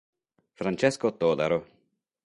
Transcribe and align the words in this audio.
Francesco 0.57 1.13
Todaro 1.13 1.59